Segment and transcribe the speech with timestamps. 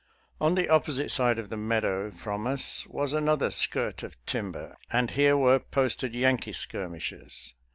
[0.39, 5.11] On the opposite side of the meadow from us was another skirt of timber, and
[5.11, 7.53] here were posted Yankee skirmishers.